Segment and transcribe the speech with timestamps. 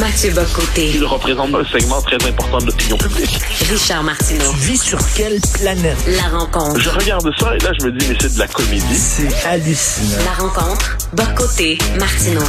[0.00, 0.90] Mathieu Bocoté.
[0.94, 3.38] Il représente un segment très important de l'opinion publique.
[3.70, 4.50] Richard Martineau.
[4.50, 5.96] Tu vis sur quelle planète?
[6.08, 6.80] La rencontre.
[6.80, 8.96] Je regarde ça et là, je me dis, mais c'est de la comédie.
[8.96, 10.24] C'est hallucinant.
[10.24, 10.98] La rencontre.
[11.12, 11.78] Bocoté.
[12.00, 12.42] Martineau.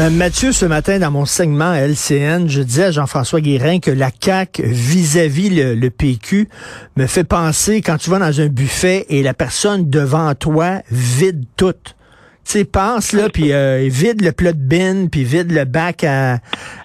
[0.00, 4.10] Euh, Mathieu, ce matin, dans mon segment LCN, je disais à Jean-François Guérin que la
[4.18, 6.48] CAQ vis-à-vis le, le PQ
[6.96, 11.44] me fait penser quand tu vas dans un buffet et la personne devant toi vide
[11.56, 11.74] tout.
[12.48, 16.38] Tu pense là, puis euh, vide le plat de bin, puis vide le bac à,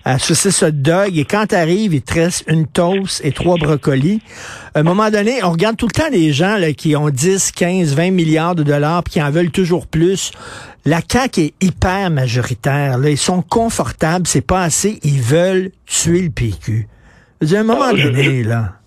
[0.05, 4.21] à saucisse hot dog, et quand t'arrives, il te reste une toast et trois brocolis.
[4.73, 7.51] À un moment donné, on regarde tout le temps les gens là, qui ont 10,
[7.51, 10.31] 15, 20 milliards de dollars, puis qui en veulent toujours plus.
[10.83, 12.97] La CAQ est hyper majoritaire.
[12.97, 13.11] Là.
[13.11, 14.99] Ils sont confortables, c'est pas assez.
[15.03, 16.87] Ils veulent tuer le PQ.
[17.41, 18.77] À un moment Alors, je- donné, là.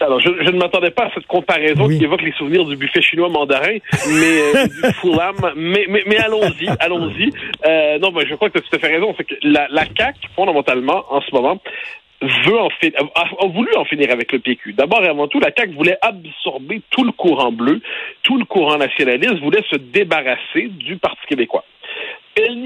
[0.00, 1.98] Alors, je, je ne m'attendais pas à cette comparaison Oui.
[1.98, 3.78] qui évoque les souvenirs du buffet chinois mandarin,
[4.08, 5.34] mais euh, du Fulham.
[5.56, 7.30] Mais, mais, mais allons-y, allons-y.
[7.66, 9.14] Euh, non, mais je crois que tu as tout à fait raison.
[9.16, 11.58] C'est que la, la CAQ, fondamentalement, en ce moment,
[12.22, 14.72] veut en fi- a, a voulu en finir avec le PQ.
[14.74, 17.80] D'abord et avant tout, la CAQ voulait absorber tout le courant bleu,
[18.22, 21.64] tout le courant nationaliste, voulait se débarrasser du Parti québécois.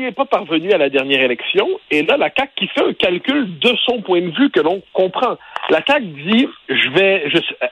[0.01, 2.95] N'y est pas parvenue à la dernière élection, et là, la CAQ qui fait un
[2.95, 5.37] calcul de son point de vue que l'on comprend.
[5.69, 7.25] La CAQ dit, je vais,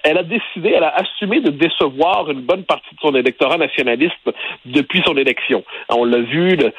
[0.05, 4.13] elle a décidé, elle a assumé de décevoir une bonne partie de son électorat nationaliste
[4.67, 5.65] depuis son élection.
[5.89, 6.75] On l'a vu, le-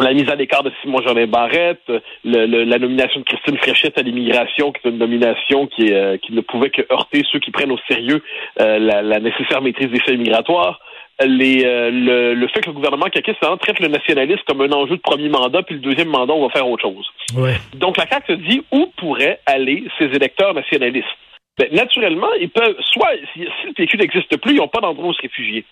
[0.00, 1.82] la mise à l'écart de Simon Jolin Barrette,
[2.24, 6.16] le- le- la nomination de Christine Fréchette à l'immigration, qui est une nomination qui, euh,
[6.16, 8.22] qui ne pouvait que heurter ceux qui prennent au sérieux
[8.60, 10.80] euh, la, la nécessaire maîtrise des faits migratoires.
[11.22, 14.96] Les, euh, le, le fait que le gouvernement caquiste traite le nationalisme comme un enjeu
[14.96, 17.06] de premier mandat, puis le deuxième mandat, on va faire autre chose.
[17.36, 17.56] Ouais.
[17.74, 21.06] Donc la CAQ se dit où pourraient aller ces électeurs nationalistes?
[21.58, 25.12] Ben, naturellement, ils peuvent, soit, si, le PQ n'existe plus, ils n'ont pas d'endroit où
[25.12, 25.66] se réfugier.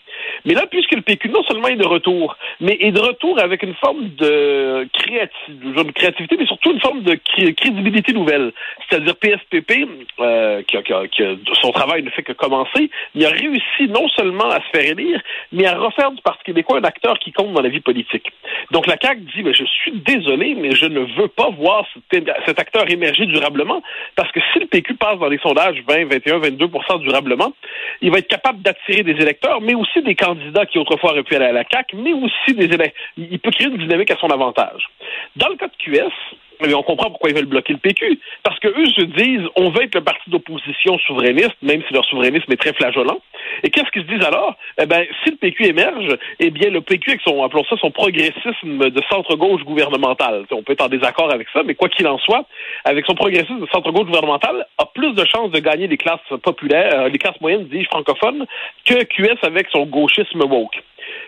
[0.44, 3.62] Mais là, puisque le PQ non seulement est de retour, mais est de retour avec
[3.62, 8.52] une forme de, créati- de créativité, mais surtout une forme de cré- crédibilité nouvelle.
[8.88, 9.88] C'est-à-dire PSPP,
[10.20, 13.30] euh, qui, a, qui a- qui a- son travail ne fait que commencer, il a
[13.30, 17.18] réussi non seulement à se faire élire, mais à refaire du Parti québécois un acteur
[17.18, 18.30] qui compte dans la vie politique.
[18.70, 22.58] Donc la CAQ dit, ben, je suis désolé, mais je ne veux pas voir cet
[22.60, 23.82] acteur émerger durablement,
[24.14, 26.68] parce que si le PQ passe dans les sondages 20, 21, 22
[27.00, 27.52] durablement,
[28.00, 31.36] il va être capable d'attirer des électeurs, mais aussi des candidats qui autrefois auraient pu
[31.36, 32.92] aller à la CAQ, mais aussi des électeurs.
[33.16, 34.88] Il peut créer une dynamique à son avantage.
[35.36, 36.12] Dans le cas de QS,
[36.60, 38.18] mais on comprend pourquoi ils veulent bloquer le PQ.
[38.42, 42.04] Parce que eux se disent, on veut être le parti d'opposition souverainiste, même si leur
[42.06, 43.20] souverainisme est très flageolant.
[43.62, 44.56] Et qu'est-ce qu'ils se disent alors?
[44.80, 47.90] Eh ben, si le PQ émerge, eh bien, le PQ, avec son, appelons ça son
[47.90, 52.18] progressisme de centre-gauche gouvernemental, on peut être en désaccord avec ça, mais quoi qu'il en
[52.18, 52.44] soit,
[52.84, 57.00] avec son progressisme de centre-gauche gouvernemental, a plus de chances de gagner les classes populaires,
[57.00, 58.46] euh, les classes moyennes, dis francophones,
[58.84, 60.82] que QS avec son gauchisme woke.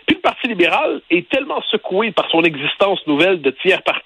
[0.07, 4.02] Puis le Parti libéral est tellement secoué par son existence nouvelle de tiers parti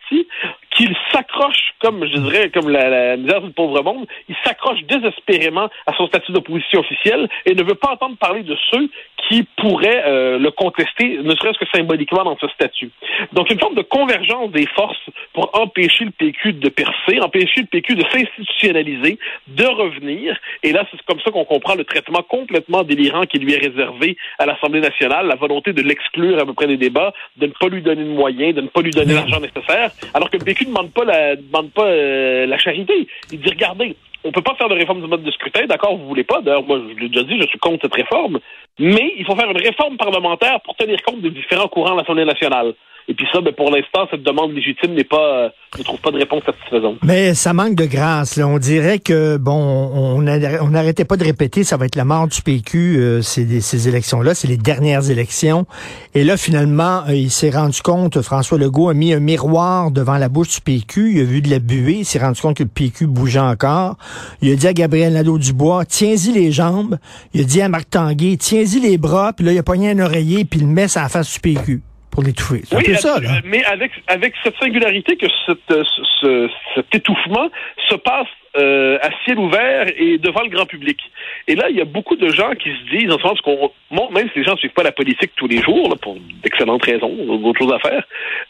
[0.76, 5.94] qu'il s'accroche, comme je dirais, comme la, misère du pauvre monde, il s'accroche désespérément à
[5.96, 8.88] son statut d'opposition officielle et ne veut pas entendre parler de ceux
[9.28, 12.90] qui pourraient euh, le contester, ne serait-ce que symboliquement dans ce statut.
[13.32, 17.66] Donc une forme de convergence des forces pour empêcher le PQ de percer, empêcher le
[17.66, 20.36] PQ de s'institutionnaliser, de revenir.
[20.62, 24.16] Et là, c'est comme ça qu'on comprend le traitement complètement délirant qui lui est réservé
[24.38, 27.68] à l'Assemblée nationale, la volonté de l'exclure à peu près des débats, de ne pas
[27.68, 30.66] lui donner de moyens, de ne pas lui donner l'argent nécessaire, alors que le PQ
[30.66, 33.08] ne demande pas la, demande pas euh, la charité.
[33.32, 36.06] Il dit regardez, on peut pas faire de réforme du mode de scrutin, d'accord, vous
[36.06, 36.40] voulez pas.
[36.40, 38.38] D'ailleurs, moi, je l'ai déjà dit, je suis contre cette réforme.
[38.78, 42.24] Mais il faut faire une réforme parlementaire pour tenir compte des différents courants de l'Assemblée
[42.24, 42.74] nationale.
[43.08, 45.48] Et puis ça, ben, pour l'instant, cette demande légitime n'est pas, euh,
[45.78, 46.96] ne trouve pas de réponse satisfaisante.
[47.04, 48.36] Mais ça manque de grâce.
[48.36, 48.48] Là.
[48.48, 50.22] On dirait que bon, on
[50.70, 52.96] n'arrêtait pas de répéter, ça va être la mort du PQ.
[52.98, 55.66] euh, ces, ces élections-là, c'est les dernières élections.
[56.14, 58.20] Et là, finalement, euh, il s'est rendu compte.
[58.22, 61.12] François Legault a mis un miroir devant la bouche du PQ.
[61.12, 61.98] Il a vu de la buée.
[61.98, 63.96] Il s'est rendu compte que le PQ bougeait encore.
[64.42, 66.98] Il a dit à Gabriel Nadeau-Dubois, tiens-y les jambes.
[67.34, 69.32] Il a dit à Marc Tanguay, tiens-y les bras.
[69.32, 71.82] Puis là, il a pogné un oreiller puis il le met la face du PQ
[72.16, 72.62] pour l'étouffer.
[72.64, 73.28] C'est un peu ça, là.
[73.44, 75.84] mais avec, avec cette singularité que cette, euh,
[76.22, 77.50] ce- cet étouffement
[77.90, 78.26] se passe
[78.56, 80.98] euh, à ciel ouvert et devant le grand public.
[81.46, 83.70] Et là, il y a beaucoup de gens qui se disent, en ce sens qu'on,
[83.90, 86.82] même si les gens ne suivent pas la politique tous les jours, là, pour d'excellentes
[86.82, 88.02] raisons, d'autres choses à faire,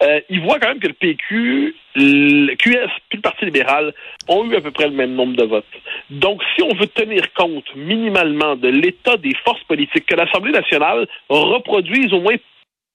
[0.04, 3.92] euh, ils voient quand même que le PQ, le QS puis le Parti libéral
[4.28, 5.64] ont eu à peu près le même nombre de votes.
[6.10, 11.08] Donc, si on veut tenir compte minimalement de l'état des forces politiques, que l'Assemblée nationale
[11.28, 12.36] reproduise au moins,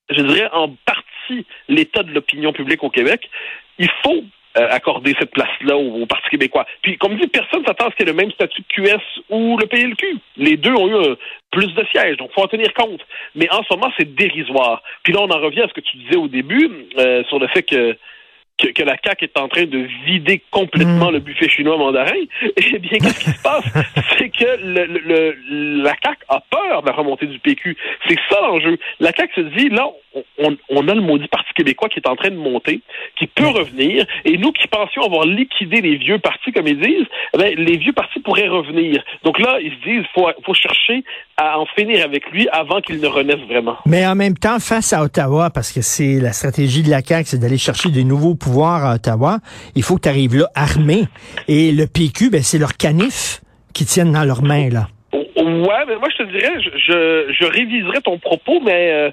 [0.09, 3.29] je dirais, en partie l'état de l'opinion publique au Québec,
[3.79, 4.23] il faut
[4.57, 6.65] euh, accorder cette place-là au, Parti québécois.
[6.81, 9.01] Puis, comme dit, personne s'attend à ce qu'il y ait le même statut que QS
[9.29, 10.17] ou le PLQ.
[10.35, 11.15] Les deux ont eu
[11.51, 13.01] plus de sièges, donc faut en tenir compte.
[13.33, 14.83] Mais en ce moment, c'est dérisoire.
[15.03, 17.47] Puis là, on en revient à ce que tu disais au début euh, sur le
[17.47, 17.97] fait que
[18.67, 21.13] que, la CAQ est en train de vider complètement mm.
[21.13, 22.13] le buffet chinois mandarin,
[22.57, 23.65] eh bien, qu'est-ce qui se passe?
[24.17, 27.75] C'est que le, le, la CAQ a peur de la remontée du PQ.
[28.07, 28.77] C'est ça l'enjeu.
[28.99, 29.87] La CAQ se dit, là,
[30.39, 32.81] on, on, a le maudit Parti québécois qui est en train de monter,
[33.17, 37.07] qui peut revenir, et nous qui pensions avoir liquidé les vieux partis, comme ils disent,
[37.39, 39.03] eh les vieux partis pourraient revenir.
[39.23, 41.03] Donc là, ils se disent, faut, faut chercher
[41.37, 43.77] à en finir avec lui avant qu'il ne renaisse vraiment.
[43.85, 47.25] Mais en même temps, face à Ottawa, parce que c'est la stratégie de la CAQ,
[47.25, 49.39] c'est d'aller chercher des nouveaux pouvoirs à Ottawa,
[49.75, 51.03] il faut que tu arrives là armé.
[51.47, 53.41] Et le PQ, ben, c'est leur canif
[53.73, 54.87] qui tiennent dans leurs mains, là.
[55.13, 59.11] Ouais, mais moi, je te dirais, je, je, réviserais ton propos, mais euh,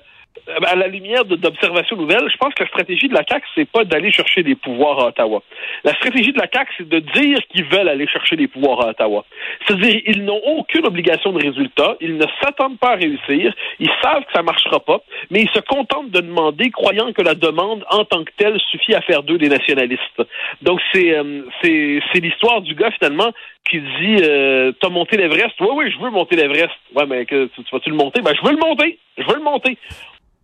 [0.67, 3.85] à la lumière d'observations nouvelles, je pense que la stratégie de la CAQ, c'est pas
[3.85, 5.43] d'aller chercher des pouvoirs à Ottawa.
[5.85, 8.91] La stratégie de la CAQ, c'est de dire qu'ils veulent aller chercher des pouvoirs à
[8.91, 9.25] Ottawa.
[9.67, 14.25] C'est-à-dire, ils n'ont aucune obligation de résultat, ils ne s'attendent pas à réussir, ils savent
[14.25, 15.01] que ça marchera pas,
[15.31, 18.95] mais ils se contentent de demander, croyant que la demande en tant que telle suffit
[18.95, 20.23] à faire d'eux des nationalistes.
[20.63, 23.33] Donc c'est euh, c'est l'histoire du gars finalement
[23.69, 25.55] qui dit euh, T'as monté l'Everest?
[25.61, 26.75] Oui, oui, je veux monter l'Everest.
[26.95, 28.21] Ouais, mais que, tu, tu vas-tu le monter?
[28.23, 28.99] Ben, je veux le monter.
[29.17, 29.77] Je veux le monter.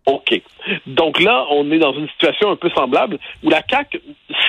[0.05, 0.39] OK.
[0.85, 4.01] Donc là, on est dans une situation un peu semblable où la CAQ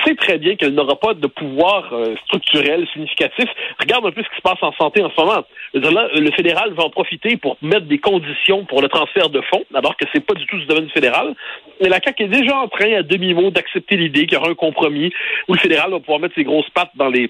[0.05, 3.49] sait très bien qu'elle n'aura pas de pouvoir euh, structurel significatif.
[3.79, 5.43] Regarde un peu ce qui se passe en santé en ce moment.
[5.73, 9.63] Là, le fédéral va en profiter pour mettre des conditions pour le transfert de fonds,
[9.73, 11.33] alors que c'est pas du tout du domaine fédéral.
[11.79, 14.55] Et la CAQ est déjà en train, à demi-mot, d'accepter l'idée qu'il y aura un
[14.55, 15.11] compromis
[15.47, 17.29] où le fédéral va pouvoir mettre ses grosses pattes dans les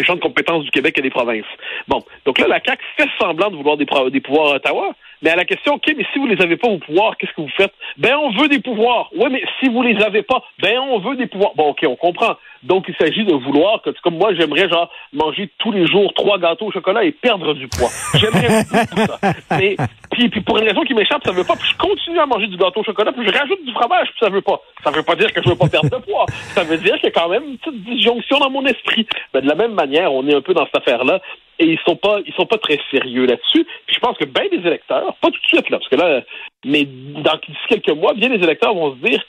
[0.00, 1.44] champs de compétences du Québec et des provinces.
[1.86, 5.36] Bon, donc là, la CAQ fait semblant de vouloir des pouvoirs à Ottawa, mais à
[5.36, 7.72] la question, OK, mais si vous les avez pas vos pouvoirs, qu'est-ce que vous faites?
[7.96, 9.08] Ben, on veut des pouvoirs.
[9.16, 11.52] Oui, mais si vous les avez pas, ben, on veut des pouvoirs.
[11.54, 12.36] Bon, OK, on comprend.
[12.62, 16.38] Donc, il s'agit de vouloir que, comme moi, j'aimerais, genre, manger tous les jours trois
[16.38, 17.88] gâteaux au chocolat et perdre du poids.
[18.14, 19.18] J'aimerais tout ça.
[19.58, 19.76] Mais,
[20.10, 22.46] puis, puis, pour une raison qui m'échappe, ça veut pas, puis je continue à manger
[22.46, 24.60] du gâteau au chocolat, puis je rajoute du fromage, puis ça veut pas.
[24.84, 26.26] Ça veut pas dire que je veux pas perdre de poids.
[26.54, 29.06] Ça veut dire qu'il y a quand même une petite disjonction dans mon esprit.
[29.32, 31.20] Ben, de la même manière, on est un peu dans cette affaire-là
[31.62, 33.64] et ils sont pas ils sont pas très sérieux là-dessus.
[33.86, 36.22] Puis je pense que bien des électeurs, pas tout de suite là, parce que là,
[36.64, 37.38] mais dans
[37.68, 39.22] quelques mois, bien des électeurs vont se dire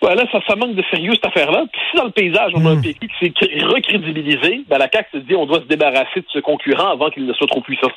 [0.00, 1.64] voilà, ça, ça manque de sérieux cette affaire-là.
[1.70, 2.82] Puis si dans le paysage, on a un hmm.
[2.82, 6.38] PQ qui s'est recrédibilisé, ben la CAQ se dit on doit se débarrasser de ce
[6.38, 7.90] concurrent avant qu'il ne soit trop puissant.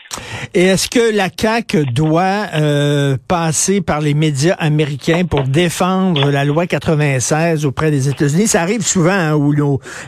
[0.54, 6.44] Et est-ce que la CAQ doit euh, passer par les médias américains pour défendre la
[6.44, 8.48] loi 96 auprès des États-Unis?
[8.48, 9.54] Ça arrive souvent hein, où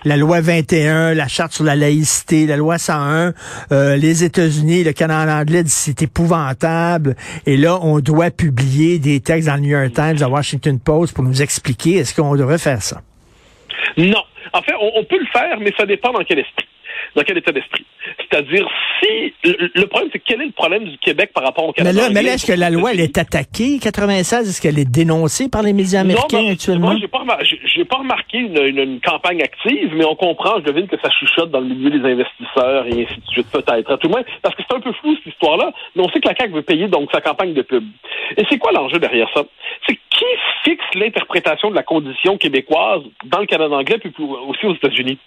[0.03, 3.33] la loi 21, la charte sur la laïcité, la loi 101,
[3.71, 7.15] euh, les États-Unis, le Canada anglais dit c'est épouvantable.
[7.45, 11.15] Et là, on doit publier des textes dans le New York Times, dans Washington Post
[11.15, 13.01] pour nous expliquer est-ce qu'on devrait faire ça?
[13.97, 14.23] Non.
[14.53, 16.65] En fait, on, peut le faire, mais ça dépend dans quel esprit.
[17.15, 17.85] Dans quel état d'esprit.
[18.17, 18.67] C'est-à-dire,
[18.99, 19.33] si.
[19.43, 22.09] Le, problème, c'est quel est le problème du Québec par rapport au Canada?
[22.11, 24.49] Mais là, est-ce que la loi, elle est attaquée, 96?
[24.49, 26.91] Est-ce qu'elle est dénoncée par les médias américains actuellement?
[26.91, 27.23] Moi, j'ai pas,
[27.89, 31.67] pas remarqué une, campagne active, mais on comprend, je devine que ça chuchote dans le
[31.67, 33.91] milieu des investisseurs et ainsi de suite, peut-être.
[33.91, 36.19] À tout le moins, parce que c'est un peu flou, cette histoire-là, mais on sait
[36.19, 37.83] que la CAQ veut payer donc sa campagne de pub.
[38.37, 39.43] Et c'est quoi l'enjeu derrière ça?
[39.87, 40.25] C'est qui
[40.63, 44.13] fixe l'interprétation de la condition québécoise dans le Canada anglais puis
[44.47, 45.17] aussi aux États-Unis?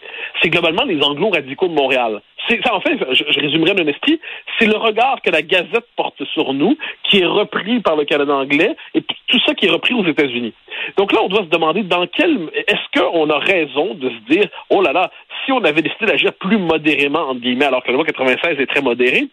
[0.43, 2.21] C'est globalement les anglo-radicaux de Montréal.
[2.49, 4.19] Ça, en fait, je, résumerai mon esprit,
[4.59, 8.35] c'est le regard que la Gazette porte sur nous qui est repris par le Canada
[8.35, 10.55] anglais et tout ça qui est repris aux États-Unis.
[10.97, 14.49] Donc là, on doit se demander dans quel est-ce qu'on a raison de se dire
[14.71, 15.11] oh là là,
[15.45, 18.67] si on avait décidé d'agir plus modérément entre guillemets, alors que la loi 96 est
[18.67, 19.29] très modérée,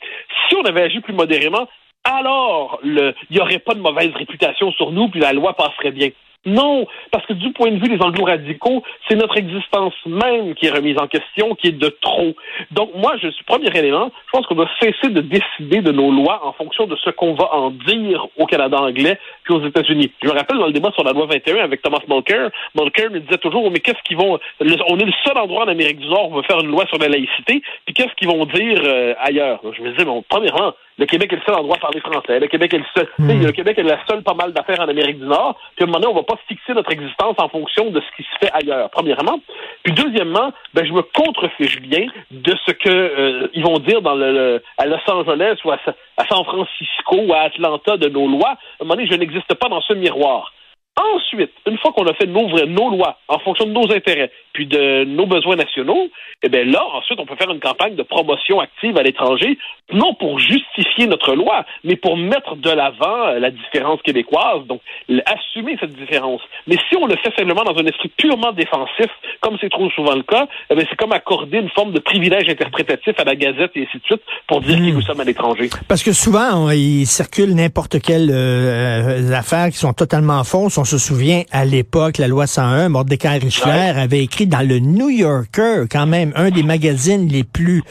[0.49, 1.67] si on avait agi plus modérément,
[2.05, 6.09] alors il n'y aurait pas de mauvaise réputation sur nous, puis la loi passerait bien.
[6.45, 10.71] Non, parce que du point de vue des anglo-radicaux, c'est notre existence même qui est
[10.71, 12.35] remise en question, qui est de trop.
[12.71, 16.11] Donc moi, je suis premier élément, je pense qu'on doit cesser de décider de nos
[16.11, 20.11] lois en fonction de ce qu'on va en dire au Canada anglais puis aux États-Unis.
[20.21, 23.19] Je me rappelle dans le débat sur la loi 21 avec Thomas Mulcair, Mulcair me
[23.21, 24.37] disait toujours, mais qu'est-ce qu'ils vont...
[24.59, 26.85] On est le seul endroit en Amérique du Nord où on va faire une loi
[26.85, 29.61] sur la laïcité, puis qu'est-ce qu'ils vont dire euh, ailleurs?
[29.75, 32.39] Je me disais, bon, premièrement, Le Québec est le seul endroit à parler français.
[32.39, 33.07] Le Québec est le seul.
[33.19, 33.43] Hmm.
[33.43, 35.59] Le Québec est la seule pas mal d'affaires en Amérique du Nord.
[35.75, 38.15] Puis à un moment donné, on va pas fixer notre existence en fonction de ce
[38.15, 39.39] qui se fait ailleurs, premièrement.
[39.83, 44.15] Puis deuxièmement, ben, je me contrefiche bien de ce que euh, ils vont dire dans
[44.15, 45.77] le, à Los Angeles ou à,
[46.17, 48.51] à San Francisco ou à Atlanta de nos lois.
[48.51, 50.53] À un moment donné, je n'existe pas dans ce miroir.
[50.97, 54.67] Ensuite, une fois qu'on a fait nos, nos lois en fonction de nos intérêts, puis
[54.67, 56.07] de nos besoins nationaux,
[56.41, 59.57] eh bien là, ensuite, on peut faire une campagne de promotion active à l'étranger,
[59.91, 64.79] non pour justifier notre loi, mais pour mettre de l'avant euh, la différence québécoise, donc
[65.25, 66.41] assumer cette différence.
[66.67, 70.15] Mais si on le fait simplement dans un esprit purement défensif, comme c'est trop souvent
[70.15, 73.81] le cas, eh c'est comme accorder une forme de privilège interprétatif à la Gazette et
[73.81, 74.87] ainsi de suite pour dire mmh.
[74.87, 75.69] que nous sommes à l'étranger.
[75.89, 80.77] Parce que souvent, on, il circule n'importe quelle euh, affaires qui sont totalement fausses.
[80.77, 83.99] On se souvient à l'époque, la loi 101, Mordecai Richler ouais.
[83.99, 87.83] avait écrit dans le New Yorker, quand même, un des magazines les plus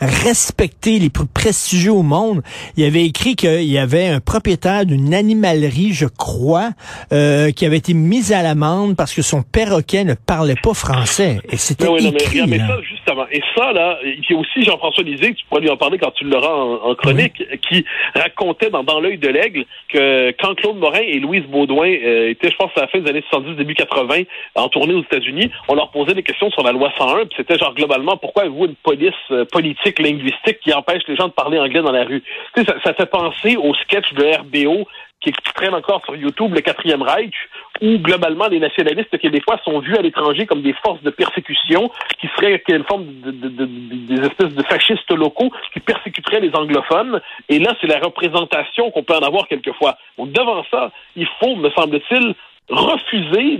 [0.00, 2.42] respectés, les plus prestigieux au monde.
[2.76, 6.70] Il avait écrit qu'il y avait un propriétaire d'une animalerie, je crois,
[7.12, 11.40] euh, qui avait été mis à l'amende parce que son perroquet ne parlait pas français.
[11.50, 12.40] Et c'était oui, écrit.
[12.40, 13.26] Non, mais, mais, ça, justement.
[13.30, 16.10] Et ça, là, il y a aussi Jean-François Lisée, tu pourras lui en parler quand
[16.12, 17.58] tu l'auras en, en, chronique, oui.
[17.58, 17.84] qui
[18.14, 22.50] racontait dans, dans l'œil de l'aigle que quand Claude Morin et Louise Baudouin euh, étaient,
[22.50, 24.22] je pense, à la fin des années 70, début 80,
[24.54, 27.58] en tournée aux États-Unis, on leur posait des questions sur la loi 101, puis c'était
[27.58, 31.58] genre globalement, pourquoi avez-vous une police euh, politique linguistique qui empêche les gens de parler
[31.58, 32.22] anglais dans la rue?
[32.54, 34.86] Tu sais, ça, ça fait penser au sketch de RBO
[35.20, 37.34] qui traîne encore sur YouTube, le quatrième Reich,
[37.80, 41.90] où globalement les nationalistes québécois sont vus à l'étranger comme des forces de persécution
[42.20, 46.54] qui seraient une forme de, de, de, des espèces de fascistes locaux qui persécuteraient les
[46.54, 47.20] anglophones.
[47.48, 49.96] Et là, c'est la représentation qu'on peut en avoir quelquefois.
[50.18, 52.34] Donc, devant ça, il faut, me semble-t-il,
[52.68, 53.58] refuser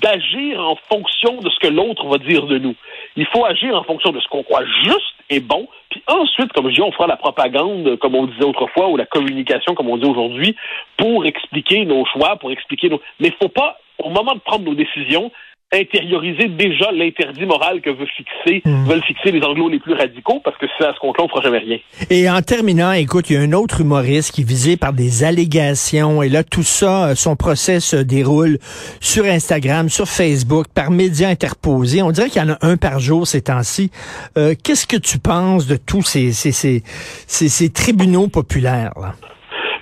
[0.00, 2.74] d'agir en fonction de ce que l'autre va dire de nous.
[3.16, 6.74] Il faut agir en fonction de ce qu'on croit juste bon, puis ensuite, comme je
[6.76, 10.08] dis, on fera la propagande, comme on disait autrefois, ou la communication, comme on dit
[10.08, 10.56] aujourd'hui,
[10.96, 13.00] pour expliquer nos choix, pour expliquer nos...
[13.20, 15.30] Mais il ne faut pas, au moment de prendre nos décisions,
[15.72, 18.84] intérioriser déjà l'interdit moral que veut fixer, mmh.
[18.84, 21.40] veulent fixer les anglos les plus radicaux, parce que c'est à ce compte-là, on fera
[21.40, 21.78] jamais rien.
[22.10, 25.24] Et en terminant, écoute, il y a un autre humoriste qui est visé par des
[25.24, 28.58] allégations, et là, tout ça, son procès se déroule
[29.00, 32.02] sur Instagram, sur Facebook, par médias interposés.
[32.02, 33.90] On dirait qu'il y en a un par jour ces temps-ci.
[34.36, 36.82] Euh, Qu'est-ce que tu penses de tous ces, ces, ces,
[37.26, 39.14] ces, ces tribunaux populaires, là?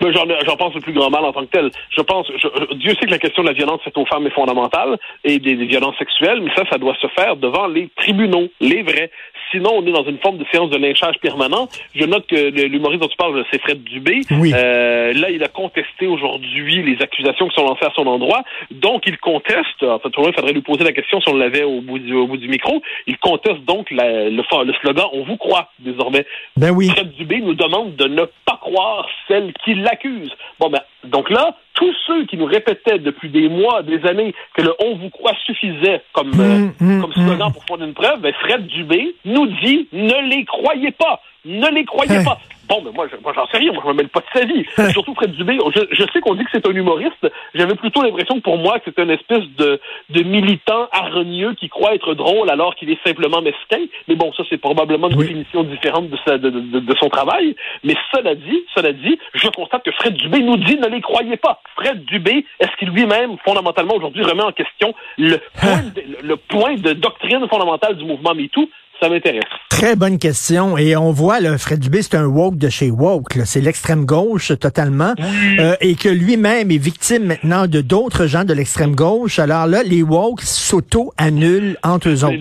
[0.01, 1.71] Ben, j'en pense le plus grand mal en tant que tel.
[1.91, 4.35] Je pense, je, Dieu sait que la question de la violence faite aux femmes est
[4.35, 8.83] fondamentale et des, violences sexuelles, mais ça, ça doit se faire devant les tribunaux, les
[8.83, 9.11] vrais.
[9.51, 11.69] Sinon, on est dans une forme de séance de lynchage permanent.
[11.95, 14.21] Je note que l'humoriste dont tu parles, c'est Fred Dubé.
[14.31, 14.53] Oui.
[14.55, 18.43] Euh, là, il a contesté aujourd'hui les accusations qui sont lancées à son endroit.
[18.71, 21.81] Donc, il conteste, en fait, il faudrait lui poser la question si on l'avait au
[21.81, 22.81] bout du, au bout du micro.
[23.07, 26.25] Il conteste donc la, le, le slogan «On vous croit» désormais.
[26.57, 26.89] Ben oui.
[26.89, 30.31] Fred Dubé nous demande de ne pas croire celle qui l'accuse.
[30.59, 34.63] Bon, ben, donc là, tous ceux qui nous répétaient depuis des mois, des années, que
[34.63, 37.53] le on vous croit suffisait comme, mmh, euh, mmh, comme slogan mmh.
[37.53, 41.23] pour fondre une preuve, ben Fred Dubé nous dit ne les croyez pas.
[41.47, 42.39] Ne les croyez pas.
[42.71, 43.73] Bon, mais moi, je, moi, j'en sais rien.
[43.73, 44.65] Moi, je me mêle pas de sa vie.
[44.93, 45.59] Surtout Fred Dubé.
[45.75, 47.27] Je, je sais qu'on dit que c'est un humoriste.
[47.55, 51.69] J'avais plutôt l'impression que pour moi, que c'est une espèce de, de militant hargneux qui
[51.69, 53.85] croit être drôle alors qu'il est simplement mesquin.
[54.07, 55.27] Mais bon, ça, c'est probablement une Oui.
[55.27, 57.57] définition différente de, sa, de, de, de son travail.
[57.83, 61.37] Mais cela dit, cela dit, je constate que Fred Dubé nous dit ne les croyez
[61.39, 61.61] pas.
[61.77, 66.75] Fred Dubé, est-ce qu'il lui-même, fondamentalement, aujourd'hui, remet en question le point, de, le point
[66.75, 68.69] de doctrine fondamentale du mouvement MeToo?
[69.01, 69.45] Ça m'intéresse.
[69.71, 70.77] Très bonne question.
[70.77, 73.39] Et on voit, là, Fred Dubé, c'est un woke de chez woke.
[73.45, 75.15] C'est l'extrême gauche totalement.
[75.59, 79.39] Euh, et que lui-même est victime maintenant de d'autres gens de l'extrême gauche.
[79.39, 82.37] Alors là, les woke s'auto-annulent entre eux autres.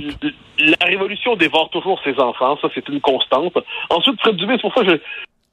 [0.59, 3.53] La révolution dévore toujours ses enfants, ça c'est une constante.
[3.89, 4.97] Ensuite, Fred Dubé, c'est pour ça que je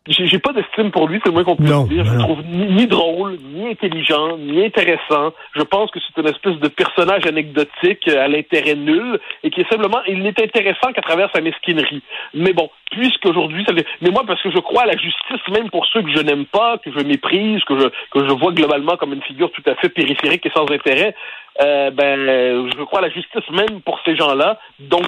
[0.09, 2.05] j'ai pas d'estime pour lui, c'est le moins qu'on peut Non, dire.
[2.05, 5.33] Je le trouve ni, ni drôle, ni intelligent, ni intéressant.
[5.55, 9.61] Je pense que c'est une espèce de personnage anecdotique euh, à l'intérêt nul et qui
[9.61, 12.03] est simplement, il n'est intéressant qu'à travers sa mesquinerie.
[12.35, 15.87] Mais bon, puisqu'aujourd'hui, ça mais moi parce que je crois à la justice même pour
[15.87, 19.13] ceux que je n'aime pas, que je méprise, que je que je vois globalement comme
[19.13, 21.15] une figure tout à fait périphérique et sans intérêt.
[21.63, 24.59] Euh, ben, je crois à la justice même pour ces gens-là.
[24.79, 25.07] Donc,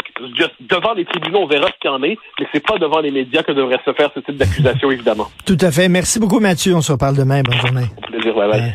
[0.61, 3.11] devant les tribunaux, on verra ce qu'il y en est, mais c'est pas devant les
[3.11, 5.29] médias que devrait se faire ce type d'accusation, évidemment.
[5.45, 5.89] Tout à fait.
[5.89, 6.75] Merci beaucoup, Mathieu.
[6.75, 7.43] On se reparle demain.
[7.43, 7.87] Bonne journée.
[7.97, 8.61] Au plaisir, bye bye.
[8.61, 8.67] Ouais.